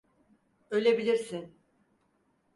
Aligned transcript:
Ölebilirsin. 0.71 1.55